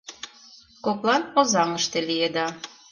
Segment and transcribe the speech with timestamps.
[0.85, 2.47] Коклан Озаҥыште лиеда.